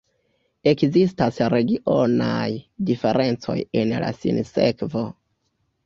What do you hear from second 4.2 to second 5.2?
sinsekvo.